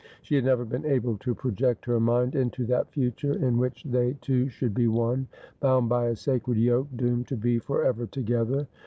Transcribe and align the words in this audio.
She 0.23 0.33
had 0.33 0.45
never 0.45 0.65
been 0.65 0.83
able 0.83 1.15
to 1.19 1.35
project 1.35 1.85
her 1.85 1.99
mind 1.99 2.33
into 2.33 2.65
that 2.65 2.89
future 2.91 3.33
in 3.33 3.59
which 3.59 3.83
they 3.83 4.13
two 4.19 4.49
should 4.49 4.73
be 4.73 4.87
one, 4.87 5.27
bound 5.59 5.89
by 5.89 6.07
a 6.07 6.15
sacred 6.15 6.57
yoke, 6.57 6.87
doomed 6.95 7.27
to 7.27 7.37
be 7.37 7.59
for 7.59 7.83
ever 7.85 8.07
together. 8.07 8.65